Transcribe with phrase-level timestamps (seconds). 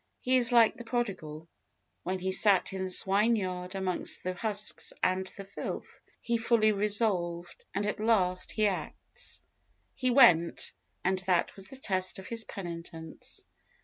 [0.19, 1.47] He is like the prodigal,
[2.01, 6.71] when he sat in the swine yard amongst the husks and the filth, he fully
[6.71, 9.43] resolved, and at last he acts.
[9.93, 13.43] He went, and that was the test of his penitence!